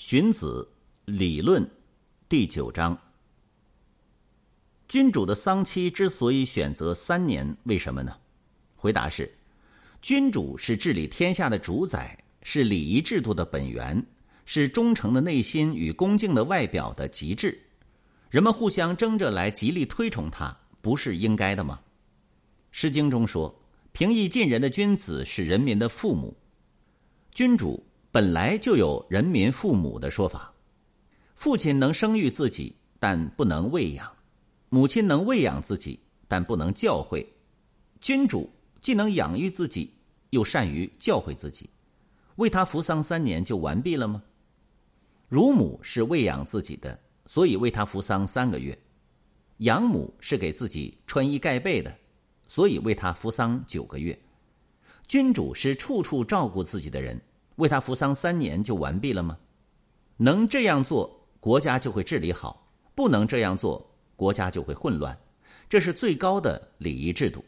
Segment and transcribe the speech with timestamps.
[0.00, 0.66] 荀子
[1.04, 1.62] 理论
[2.26, 2.98] 第九章：
[4.88, 8.16] 君主的丧期之所以选择三年，为什么呢？
[8.74, 9.30] 回答是：
[10.00, 14.02] 君主是治理天下的主宰，是礼仪制度的本源，
[14.46, 17.60] 是忠诚的内心与恭敬的外表的极致。
[18.30, 21.78] 人们互相争着来极力推崇他，不是应该的吗？
[22.70, 23.54] 《诗经》中说
[23.92, 26.34] ：“平易近人的君子是人民的父母。”
[27.34, 27.84] 君主。
[28.12, 30.52] 本来就有人民父母的说法，
[31.36, 34.04] 父亲能生育自己，但不能喂养；
[34.68, 37.24] 母亲能喂养自己，但不能教诲。
[38.00, 38.50] 君主
[38.80, 39.94] 既能养育自己，
[40.30, 41.70] 又善于教诲自己，
[42.34, 44.20] 为他服丧三年就完毕了吗？
[45.28, 48.76] 乳母是喂养自己的，所以为他服丧三个月；
[49.58, 51.96] 养母是给自己穿衣盖被的，
[52.48, 54.20] 所以为他服丧九个月。
[55.06, 57.20] 君主是处处照顾自己的人。
[57.60, 59.38] 为他服丧三年就完毕了吗？
[60.16, 65.18] 能这样做，国家就会治理好；不能这样做，国家就会混乱。
[65.68, 67.44] 这是最高的礼仪制度。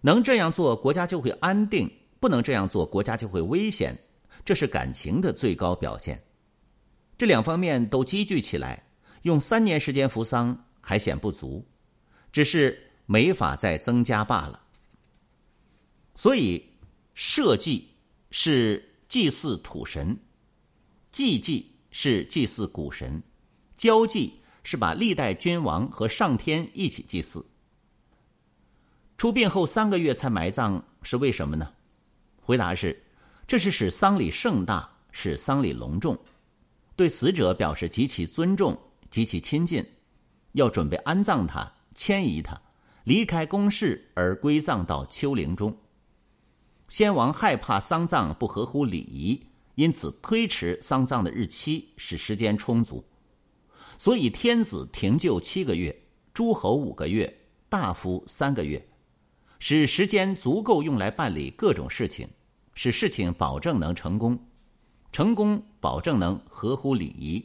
[0.00, 1.86] 能这样做，国家就会安定；
[2.20, 3.98] 不能这样做，国家就会危险。
[4.44, 6.22] 这是感情的最高表现。
[7.18, 8.82] 这两方面都积聚起来，
[9.22, 11.62] 用三年时间服丧还显不足，
[12.32, 14.62] 只是没法再增加罢了。
[16.14, 16.64] 所以，
[17.14, 17.86] 社稷
[18.30, 18.88] 是。
[19.12, 20.18] 祭祀土神，
[21.12, 23.22] 祭祭是祭祀古神，
[23.74, 27.44] 交祭是把历代君王和上天一起祭祀。
[29.18, 31.70] 出殡后三个月才埋葬是为什么呢？
[32.40, 32.98] 回答是：
[33.46, 36.18] 这是使丧礼盛大，使丧礼隆重，
[36.96, 38.74] 对死者表示极其尊重、
[39.10, 39.86] 极其亲近，
[40.52, 42.58] 要准备安葬他、迁移他，
[43.04, 45.76] 离开宫室而归葬到丘陵中。
[46.92, 53.02] 先王害怕丧葬不合乎礼仪，因此推迟丧葬的日期，使时间充足。
[53.96, 56.02] 所以天子停柩七个月，
[56.34, 57.34] 诸侯五个月，
[57.70, 58.86] 大夫三个月，
[59.58, 62.28] 使时间足够用来办理各种事情，
[62.74, 64.38] 使事情保证能成功，
[65.12, 67.42] 成功保证能合乎礼仪，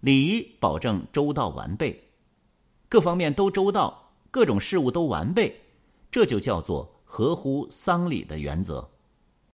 [0.00, 2.10] 礼仪保证周到完备，
[2.88, 5.60] 各方面都周到，各种事物都完备，
[6.10, 6.99] 这就叫做。
[7.12, 8.89] 合乎丧礼的原则。